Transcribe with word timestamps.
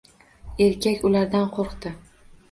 Erkak 0.67 1.03
ulardan 1.09 1.45
qo‘rqdi. 1.57 1.93